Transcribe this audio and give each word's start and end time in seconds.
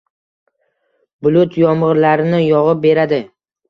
bulut 1.27 1.61
yomgʼirlarini 1.67 2.45
yogʼib 2.51 2.85
beradi 2.91 3.27